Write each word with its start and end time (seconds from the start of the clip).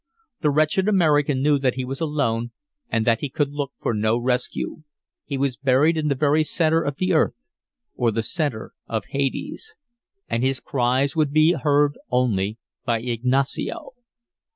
The 0.41 0.49
wretched 0.49 0.87
American 0.89 1.43
knew 1.43 1.59
that 1.59 1.75
he 1.75 1.85
was 1.85 2.01
alone 2.01 2.49
and 2.89 3.05
that 3.05 3.19
he 3.21 3.29
could 3.29 3.51
look 3.51 3.71
for 3.79 3.93
no 3.93 4.17
rescue. 4.17 4.81
He 5.25 5.37
was 5.37 5.57
buried 5.57 5.95
in 5.95 6.07
the 6.07 6.15
very 6.15 6.43
centre 6.43 6.81
of 6.81 6.97
the 6.97 7.13
earth 7.13 7.35
or 7.93 8.09
the 8.09 8.23
centre 8.23 8.73
of 8.87 9.05
hades. 9.09 9.77
And 10.27 10.41
his 10.41 10.59
cries 10.59 11.15
would 11.15 11.31
be 11.31 11.51
heard 11.53 11.99
only 12.09 12.57
by 12.83 13.01
Ignacio. 13.01 13.91